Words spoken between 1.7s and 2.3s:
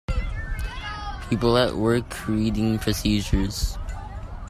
work